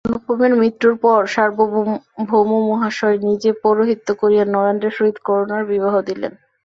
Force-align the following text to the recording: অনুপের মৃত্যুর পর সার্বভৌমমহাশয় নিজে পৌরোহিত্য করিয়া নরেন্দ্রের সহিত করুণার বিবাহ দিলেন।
অনুপের 0.07 0.53
মৃত্যুর 0.59 0.93
পর 1.03 1.19
সার্বভৌমমহাশয় 1.33 3.17
নিজে 3.27 3.49
পৌরোহিত্য 3.63 4.07
করিয়া 4.21 4.43
নরেন্দ্রের 4.47 4.97
সহিত 4.97 5.17
করুণার 5.27 5.63
বিবাহ 5.71 5.93
দিলেন। 6.09 6.33